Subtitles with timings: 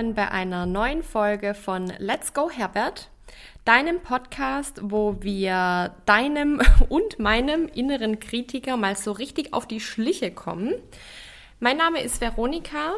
[0.00, 3.10] willkommen bei einer neuen Folge von Let's Go Herbert,
[3.66, 10.30] deinem Podcast, wo wir deinem und meinem inneren Kritiker mal so richtig auf die Schliche
[10.30, 10.72] kommen.
[11.58, 12.94] Mein Name ist Veronika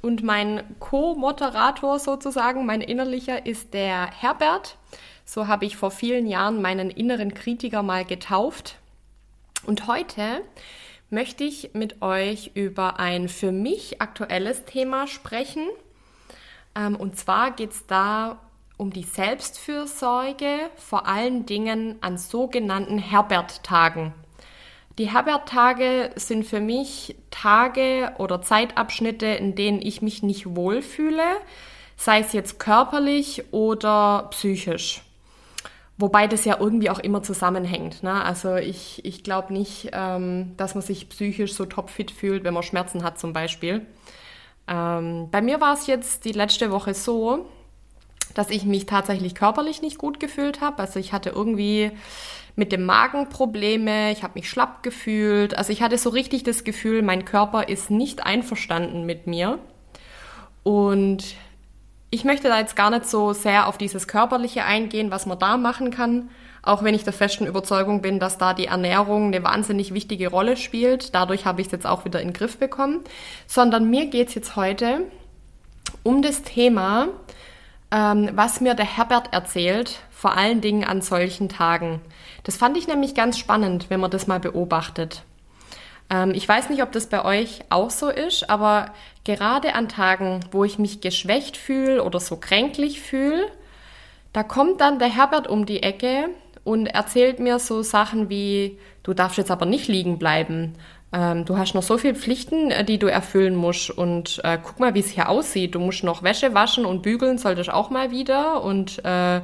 [0.00, 4.78] und mein Co-Moderator sozusagen, mein innerlicher, ist der Herbert.
[5.26, 8.76] So habe ich vor vielen Jahren meinen inneren Kritiker mal getauft.
[9.66, 10.40] Und heute
[11.10, 15.68] möchte ich mit euch über ein für mich aktuelles Thema sprechen.
[16.76, 18.38] Ähm, und zwar geht es da
[18.76, 24.12] um die Selbstfürsorge, vor allen Dingen an sogenannten Herbert-Tagen.
[24.98, 31.24] Die Herbert-Tage sind für mich Tage oder Zeitabschnitte, in denen ich mich nicht wohlfühle,
[31.96, 35.02] sei es jetzt körperlich oder psychisch.
[35.98, 38.02] Wobei das ja irgendwie auch immer zusammenhängt.
[38.02, 38.22] Ne?
[38.22, 42.62] Also ich, ich glaube nicht, ähm, dass man sich psychisch so topfit fühlt, wenn man
[42.62, 43.86] Schmerzen hat zum Beispiel.
[44.68, 47.46] Ähm, bei mir war es jetzt die letzte Woche so,
[48.34, 50.78] dass ich mich tatsächlich körperlich nicht gut gefühlt habe.
[50.80, 51.92] Also ich hatte irgendwie
[52.56, 55.56] mit dem Magen Probleme, ich habe mich schlapp gefühlt.
[55.56, 59.58] Also ich hatte so richtig das Gefühl, mein Körper ist nicht einverstanden mit mir.
[60.62, 61.36] Und
[62.10, 65.56] ich möchte da jetzt gar nicht so sehr auf dieses Körperliche eingehen, was man da
[65.56, 66.30] machen kann,
[66.62, 70.56] auch wenn ich der festen Überzeugung bin, dass da die Ernährung eine wahnsinnig wichtige Rolle
[70.56, 71.14] spielt.
[71.14, 73.00] Dadurch habe ich es jetzt auch wieder in den Griff bekommen.
[73.46, 75.02] Sondern mir geht es jetzt heute
[76.02, 77.08] um das Thema,
[77.90, 82.00] ähm, was mir der Herbert erzählt, vor allen Dingen an solchen Tagen.
[82.42, 85.22] Das fand ich nämlich ganz spannend, wenn man das mal beobachtet.
[86.10, 88.92] Ähm, ich weiß nicht, ob das bei euch auch so ist, aber
[89.24, 93.46] gerade an Tagen, wo ich mich geschwächt fühle oder so kränklich fühle,
[94.32, 96.28] da kommt dann der Herbert um die Ecke
[96.64, 100.74] und erzählt mir so Sachen wie, du darfst jetzt aber nicht liegen bleiben.
[101.12, 103.90] Ähm, du hast noch so viele Pflichten, äh, die du erfüllen musst.
[103.90, 105.74] Und äh, guck mal, wie es hier aussieht.
[105.74, 108.62] Du musst noch Wäsche waschen und bügeln solltest auch mal wieder.
[108.62, 109.40] Und äh,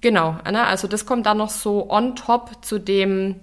[0.00, 0.64] genau, ne?
[0.66, 3.40] also das kommt dann noch so on top zu dem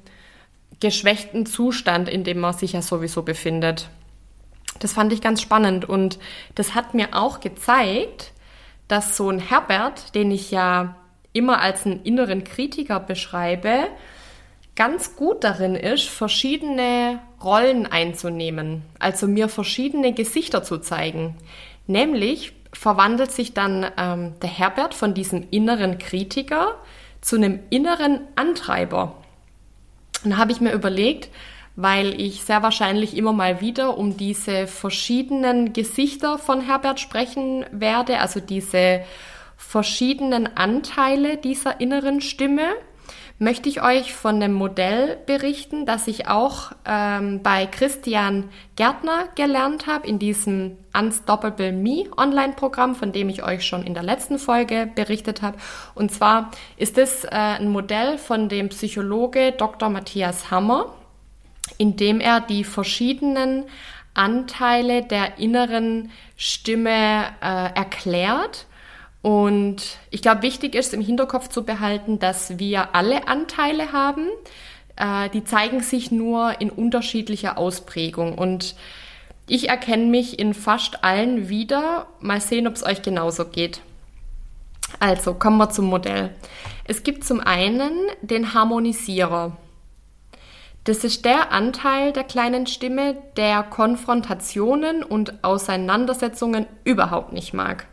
[0.83, 3.87] geschwächten Zustand, in dem man sich ja sowieso befindet.
[4.79, 6.19] Das fand ich ganz spannend und
[6.55, 8.33] das hat mir auch gezeigt,
[8.89, 10.97] dass so ein Herbert, den ich ja
[11.31, 13.87] immer als einen inneren Kritiker beschreibe,
[14.75, 21.37] ganz gut darin ist, verschiedene Rollen einzunehmen, also mir verschiedene Gesichter zu zeigen.
[21.87, 26.75] Nämlich verwandelt sich dann ähm, der Herbert von diesem inneren Kritiker
[27.21, 29.22] zu einem inneren Antreiber.
[30.23, 31.29] Und habe ich mir überlegt,
[31.75, 38.19] weil ich sehr wahrscheinlich immer mal wieder um diese verschiedenen Gesichter von Herbert sprechen werde,
[38.19, 39.01] also diese
[39.57, 42.67] verschiedenen Anteile dieser inneren Stimme,
[43.43, 49.85] möchte ich euch von einem Modell berichten, das ich auch ähm, bei Christian Gärtner gelernt
[49.85, 54.89] habe in diesem Unstoppable Me Online-Programm, von dem ich euch schon in der letzten Folge
[54.95, 55.57] berichtet habe.
[55.93, 59.89] Und zwar ist es äh, ein Modell von dem Psychologe Dr.
[59.89, 60.93] Matthias Hammer
[61.77, 63.65] indem er die verschiedenen
[64.13, 68.67] Anteile der inneren Stimme äh, erklärt.
[69.23, 74.27] Und ich glaube, wichtig ist im Hinterkopf zu behalten, dass wir alle Anteile haben.
[74.97, 78.37] Äh, die zeigen sich nur in unterschiedlicher Ausprägung.
[78.37, 78.75] Und
[79.47, 82.07] ich erkenne mich in fast allen wieder.
[82.19, 83.79] Mal sehen, ob es euch genauso geht.
[84.99, 86.35] Also kommen wir zum Modell.
[86.83, 89.55] Es gibt zum einen den Harmonisierer.
[90.83, 97.87] Das ist der Anteil der kleinen Stimme, der Konfrontationen und Auseinandersetzungen überhaupt nicht mag.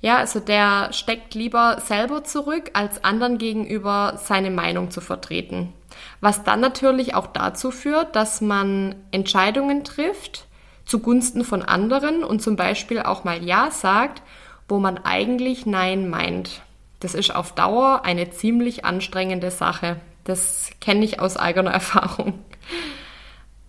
[0.00, 5.72] Ja, also der steckt lieber selber zurück, als anderen gegenüber seine Meinung zu vertreten.
[6.20, 10.46] Was dann natürlich auch dazu führt, dass man Entscheidungen trifft
[10.90, 14.22] zugunsten von anderen und zum Beispiel auch mal Ja sagt,
[14.68, 16.62] wo man eigentlich Nein meint.
[16.98, 20.00] Das ist auf Dauer eine ziemlich anstrengende Sache.
[20.24, 22.40] Das kenne ich aus eigener Erfahrung.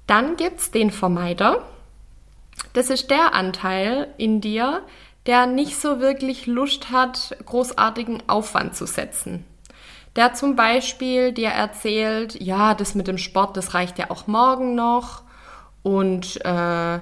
[0.08, 1.62] Dann gibt es den Vermeider.
[2.74, 4.82] Das ist der Anteil in dir,
[5.28, 9.46] der nicht so wirklich Lust hat, großartigen Aufwand zu setzen.
[10.16, 14.76] Der zum Beispiel dir erzählt, ja, das mit dem Sport, das reicht ja auch morgen
[14.76, 15.24] noch.
[15.84, 17.00] Und äh,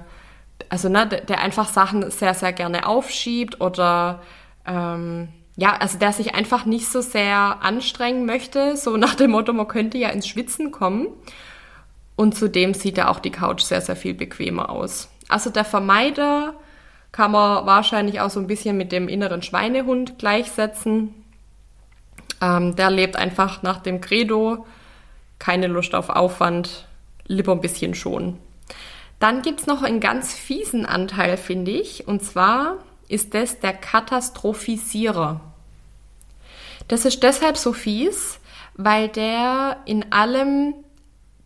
[0.68, 4.22] also ne, der einfach Sachen sehr, sehr gerne aufschiebt oder
[4.66, 9.52] ähm, ja, also der sich einfach nicht so sehr anstrengen möchte, so nach dem Motto,
[9.52, 11.08] man könnte ja ins Schwitzen kommen.
[12.16, 15.08] Und zudem sieht ja auch die Couch sehr, sehr viel bequemer aus.
[15.28, 16.54] Also der Vermeider
[17.12, 21.14] kann man wahrscheinlich auch so ein bisschen mit dem inneren Schweinehund gleichsetzen.
[22.40, 24.66] Ähm, der lebt einfach nach dem Credo,
[25.38, 26.86] keine Lust auf Aufwand,
[27.26, 28.38] lieber ein bisschen schon.
[29.18, 32.76] Dann gibt's noch einen ganz fiesen Anteil, finde ich, und zwar
[33.08, 35.40] ist das der Katastrophisierer.
[36.88, 38.40] Das ist deshalb so fies,
[38.74, 40.74] weil der in allem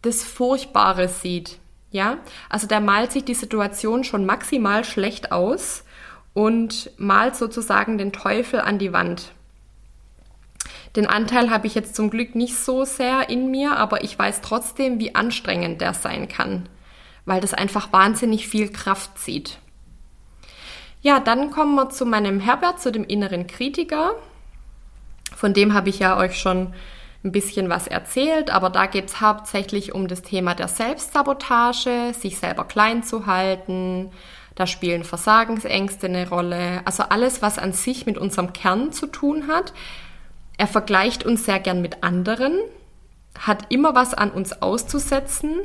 [0.03, 1.59] das Furchtbare sieht.
[1.95, 2.19] Ja,
[2.51, 5.85] also der malt sich die Situation schon maximal schlecht aus
[6.33, 9.31] und malt sozusagen den Teufel an die Wand.
[10.97, 14.41] Den Anteil habe ich jetzt zum Glück nicht so sehr in mir, aber ich weiß
[14.41, 16.69] trotzdem, wie anstrengend der sein kann,
[17.27, 19.61] weil das einfach wahnsinnig viel Kraft zieht.
[21.01, 24.17] Ja, dann kommen wir zu meinem Herbert, zu dem inneren Kritiker.
[25.37, 26.75] Von dem habe ich ja euch schon
[27.25, 32.39] ein bisschen was erzählt, aber da geht es hauptsächlich um das Thema der Selbstsabotage, sich
[32.39, 34.11] selber klein zu halten.
[34.55, 36.83] Da spielen Versagensängste eine Rolle.
[36.85, 39.73] Also alles, was an sich mit unserem Kern zu tun hat.
[40.59, 42.59] Er vergleicht uns sehr gern mit anderen,
[43.39, 45.57] hat immer was an uns auszusetzen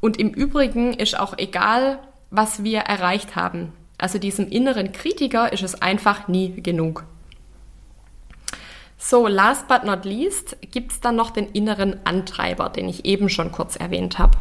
[0.00, 1.98] und im Übrigen ist auch egal,
[2.30, 3.72] was wir erreicht haben.
[3.98, 7.04] Also diesem inneren Kritiker ist es einfach nie genug.
[8.98, 13.28] So, last but not least gibt es dann noch den inneren Antreiber, den ich eben
[13.28, 14.38] schon kurz erwähnt habe.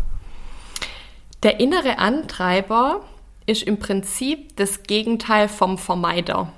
[1.43, 3.01] Der innere Antreiber
[3.45, 6.51] ist im Prinzip das Gegenteil vom Vermeider.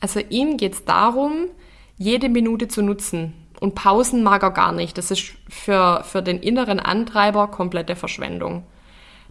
[0.00, 1.46] Also ihm geht es darum,
[1.96, 3.34] jede Minute zu nutzen.
[3.60, 4.96] Und Pausen mag er gar nicht.
[4.98, 8.64] Das ist für, für den inneren Antreiber komplette Verschwendung.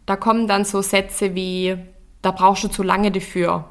[0.05, 1.77] Da kommen dann so Sätze wie,
[2.21, 3.65] da brauchst du zu lange dafür.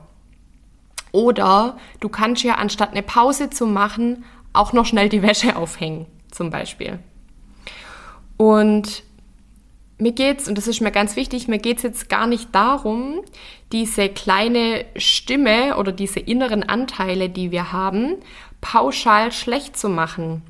[1.13, 6.07] Oder du kannst ja anstatt eine Pause zu machen, auch noch schnell die Wäsche aufhängen,
[6.31, 6.99] zum Beispiel.
[8.37, 9.03] Und
[9.99, 13.21] mir geht's, und das ist mir ganz wichtig, mir geht's jetzt gar nicht darum,
[13.73, 18.17] diese kleine Stimme oder diese inneren Anteile, die wir haben,
[18.61, 20.43] pauschal schlecht zu machen.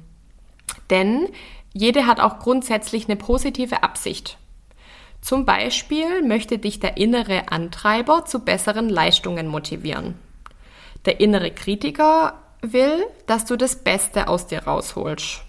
[0.91, 1.29] Denn
[1.73, 4.38] jede hat auch grundsätzlich eine positive Absicht.
[5.20, 10.14] Zum Beispiel möchte dich der innere Antreiber zu besseren Leistungen motivieren.
[11.06, 15.43] Der innere Kritiker will, dass du das Beste aus dir rausholst.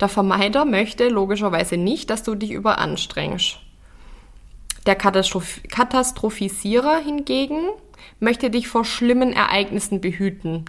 [0.00, 3.58] Der Vermeider möchte logischerweise nicht, dass du dich überanstrengst.
[4.86, 7.68] Der Katastroph Katastrophisierer hingegen
[8.18, 10.64] möchte dich vor schlimmen Ereignissen behüten.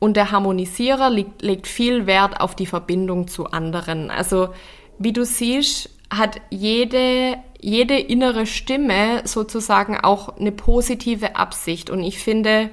[0.00, 4.10] Und der Harmonisierer legt, legt viel Wert auf die Verbindung zu anderen.
[4.10, 4.54] Also,
[4.98, 11.90] wie du siehst, hat jede, jede innere Stimme sozusagen auch eine positive Absicht.
[11.90, 12.70] Und ich finde,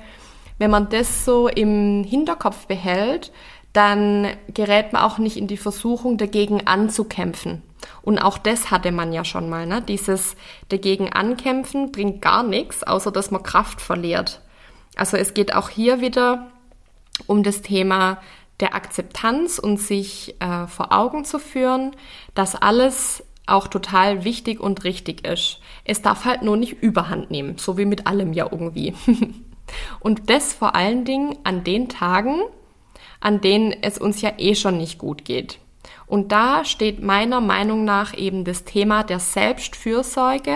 [0.57, 3.31] wenn man das so im Hinterkopf behält,
[3.73, 7.61] dann gerät man auch nicht in die Versuchung, dagegen anzukämpfen.
[8.01, 9.65] Und auch das hatte man ja schon mal.
[9.65, 9.81] Ne?
[9.81, 10.35] Dieses
[10.69, 14.41] dagegen ankämpfen bringt gar nichts, außer dass man Kraft verliert.
[14.95, 16.51] Also es geht auch hier wieder
[17.27, 18.17] um das Thema
[18.61, 21.91] der Akzeptanz und sich äh, vor Augen zu führen,
[22.33, 25.59] dass alles auch total wichtig und richtig ist.
[25.83, 28.95] Es darf halt nur nicht überhand nehmen, so wie mit allem ja irgendwie.
[29.99, 32.41] Und das vor allen Dingen an den Tagen,
[33.19, 35.59] an denen es uns ja eh schon nicht gut geht.
[36.07, 40.55] Und da steht meiner Meinung nach eben das Thema der Selbstfürsorge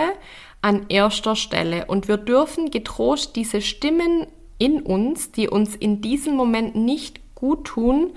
[0.62, 1.86] an erster Stelle.
[1.86, 4.26] Und wir dürfen getrost diese Stimmen
[4.58, 8.12] in uns, die uns in diesem Moment nicht gut tun,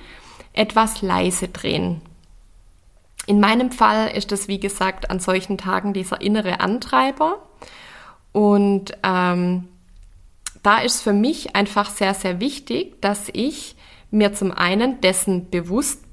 [0.51, 2.01] etwas leise drehen.
[3.25, 7.37] In meinem Fall ist es, wie gesagt, an solchen Tagen dieser innere Antreiber.
[8.33, 9.69] Und ähm,
[10.63, 13.75] da ist für mich einfach sehr, sehr wichtig, dass ich
[14.11, 16.03] mir zum einen dessen bewusst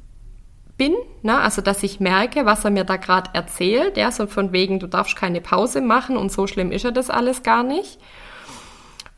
[0.76, 1.38] bin, ne?
[1.38, 4.86] also dass ich merke, was er mir da gerade erzählt, ja, so von wegen, du
[4.86, 7.98] darfst keine Pause machen und so schlimm ist er das alles gar nicht.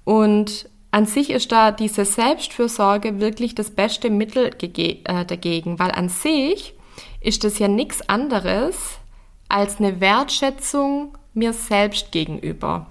[0.05, 6.09] Und an sich ist da diese Selbstfürsorge wirklich das beste Mittel äh, dagegen, weil an
[6.09, 6.75] sich
[7.21, 8.99] ist das ja nichts anderes
[9.49, 12.89] als eine Wertschätzung mir selbst gegenüber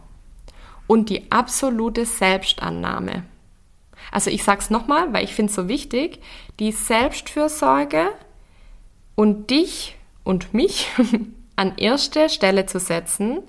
[0.91, 3.24] und die absolute Selbstannahme.
[4.12, 6.19] Also ich sage es nochmal, weil ich finde es so wichtig,
[6.60, 8.10] die Selbstfürsorge
[9.15, 9.95] und dich
[10.25, 10.89] und mich
[11.55, 13.39] an erste Stelle zu setzen,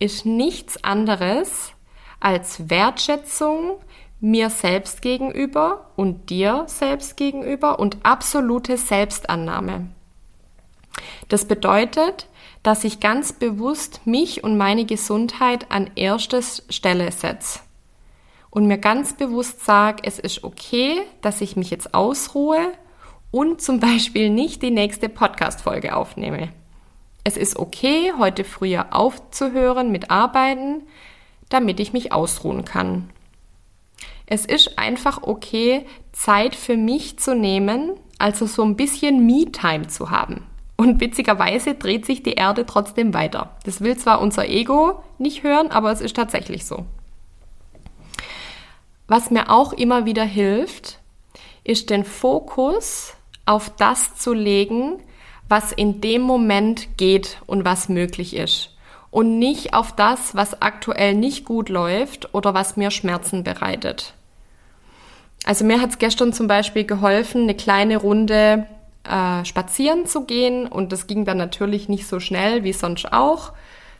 [0.00, 1.72] ist nichts anderes
[2.18, 3.76] als Wertschätzung
[4.18, 9.86] mir selbst gegenüber und dir selbst gegenüber und absolute Selbstannahme.
[11.28, 12.26] Das bedeutet,
[12.62, 17.60] dass ich ganz bewusst mich und meine Gesundheit an erste Stelle setze
[18.50, 22.60] und mir ganz bewusst sage, es ist okay, dass ich mich jetzt ausruhe
[23.30, 26.50] und zum Beispiel nicht die nächste Podcast-Folge aufnehme.
[27.24, 30.82] Es ist okay, heute früher aufzuhören mit Arbeiten,
[31.48, 33.10] damit ich mich ausruhen kann.
[34.26, 40.10] Es ist einfach okay, Zeit für mich zu nehmen, also so ein bisschen Me-Time zu
[40.10, 40.46] haben.
[40.76, 43.56] Und witzigerweise dreht sich die Erde trotzdem weiter.
[43.64, 46.84] Das will zwar unser Ego nicht hören, aber es ist tatsächlich so.
[49.06, 50.98] was mir auch immer wieder hilft,
[51.64, 53.14] ist den Fokus
[53.44, 55.00] auf das zu legen,
[55.48, 58.70] was in dem Moment geht und was möglich ist.
[59.10, 64.14] Und nicht auf das, was aktuell nicht gut läuft oder was mir Schmerzen bereitet.
[65.44, 68.66] Also mir hat es gestern zum Beispiel geholfen, eine kleine Runde
[69.04, 70.66] äh, spazieren zu gehen.
[70.66, 73.52] Und das ging dann natürlich nicht so schnell wie sonst auch,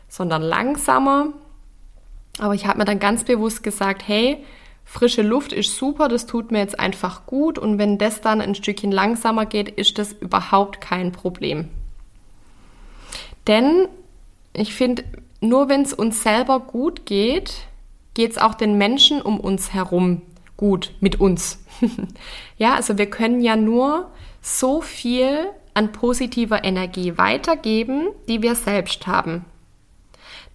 [0.07, 1.27] sondern langsamer.
[2.39, 4.43] Aber ich habe mir dann ganz bewusst gesagt, hey,
[4.85, 7.59] frische Luft ist super, das tut mir jetzt einfach gut.
[7.59, 11.69] Und wenn das dann ein Stückchen langsamer geht, ist das überhaupt kein Problem.
[13.47, 13.87] Denn
[14.53, 15.03] ich finde,
[15.41, 17.67] nur wenn es uns selber gut geht,
[18.13, 20.21] geht es auch den Menschen um uns herum
[20.63, 21.61] gut mit uns.
[22.57, 24.09] ja, also wir können ja nur
[24.41, 29.43] so viel an positiver Energie weitergeben, die wir selbst haben.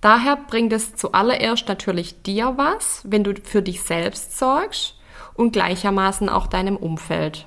[0.00, 4.94] Daher bringt es zuallererst natürlich dir was, wenn du für dich selbst sorgst
[5.34, 7.44] und gleichermaßen auch deinem Umfeld.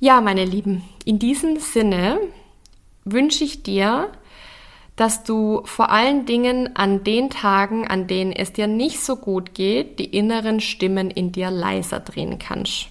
[0.00, 2.18] Ja, meine Lieben, in diesem Sinne
[3.04, 4.10] wünsche ich dir,
[4.96, 9.54] dass du vor allen Dingen an den Tagen, an denen es dir nicht so gut
[9.54, 12.88] geht, die inneren Stimmen in dir leiser drehen kannst.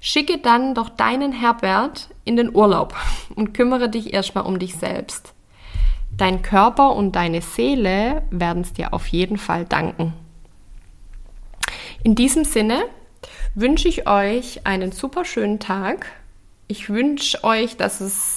[0.00, 2.94] Schicke dann doch deinen Herbert in den Urlaub
[3.34, 5.32] und kümmere dich erstmal um dich selbst.
[6.16, 10.14] Dein Körper und deine Seele werden es dir auf jeden Fall danken.
[12.02, 12.84] In diesem Sinne
[13.54, 16.06] wünsche ich euch einen super schönen Tag.
[16.68, 18.35] Ich wünsche euch, dass es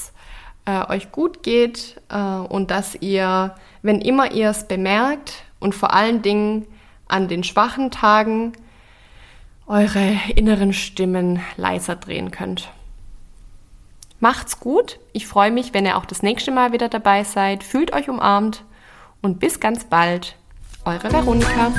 [0.70, 5.94] äh, euch gut geht äh, und dass ihr, wenn immer ihr es bemerkt und vor
[5.94, 6.68] allen Dingen
[7.08, 8.54] an den schwachen Tagen,
[9.66, 12.70] eure inneren Stimmen leiser drehen könnt.
[14.20, 15.00] Macht's gut.
[15.14, 17.64] Ich freue mich, wenn ihr auch das nächste Mal wieder dabei seid.
[17.64, 18.64] Fühlt euch umarmt
[19.22, 20.36] und bis ganz bald.
[20.86, 21.72] Eure Veronika.